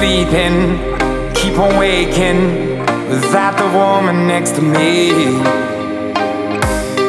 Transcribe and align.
sleeping, 0.00 0.78
keep 1.34 1.58
on 1.58 1.76
waking 1.78 2.78
without 3.10 3.54
the 3.58 3.68
woman 3.76 4.26
next 4.26 4.52
to 4.52 4.62
me. 4.62 5.10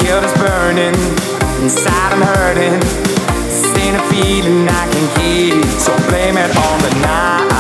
Guilt 0.02 0.26
is 0.26 0.34
burning, 0.38 0.96
inside 1.63 2.12
I'm 2.12 2.22
hurting. 2.22 2.80
This 3.48 3.96
a 3.96 4.02
feeling 4.12 4.68
I 4.68 4.90
can 4.91 5.08
keep, 5.16 5.63
so 5.80 5.96
blame 6.09 6.35
it 6.35 6.52
on 6.58 6.82
the 6.82 6.99
night. 6.99 7.51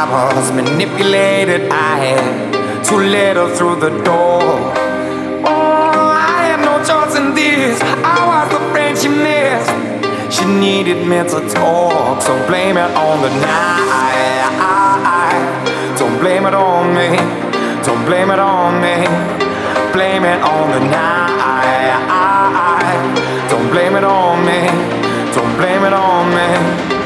I 0.00 0.06
was 0.32 0.52
manipulated. 0.52 1.72
I 1.72 1.98
had 1.98 2.84
too 2.84 2.98
little 2.98 3.48
through 3.48 3.80
the 3.80 3.90
door. 4.04 4.42
Oh, 5.42 6.14
I 6.14 6.54
had 6.54 6.60
no 6.62 6.78
choice 6.86 7.16
in 7.18 7.34
this. 7.34 7.80
I 7.82 8.22
was 8.30 8.48
the 8.54 8.60
friend 8.70 8.96
she 8.96 9.08
missed. 9.08 9.74
She 10.30 10.44
needed 10.46 11.04
me 11.04 11.18
to 11.18 11.40
talk, 11.52 12.22
so 12.22 12.32
blame 12.46 12.76
it 12.76 12.90
on 12.94 13.22
the 13.22 13.30
night. 13.42 14.38
Don't 15.98 16.16
blame 16.20 16.46
it 16.46 16.54
on 16.54 16.94
me. 16.94 17.18
Don't 17.82 18.04
blame 18.06 18.30
it 18.30 18.38
on 18.38 18.80
me. 18.80 19.04
Blame 19.92 20.24
it 20.24 20.40
on 20.42 20.70
the 20.70 20.80
night. 20.94 21.98
Don't 23.50 23.68
blame 23.72 23.96
it 23.96 24.04
on 24.04 24.46
me. 24.46 24.70
Don't 25.34 25.56
blame 25.58 25.82
it 25.82 25.92
on 25.92 26.30
me. 26.30 26.98